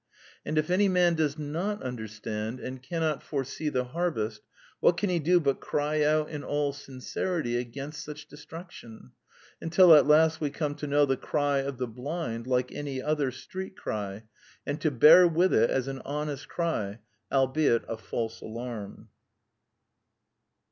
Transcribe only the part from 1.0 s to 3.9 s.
The Womanly Woman 49 does not understand, and cannot foresee the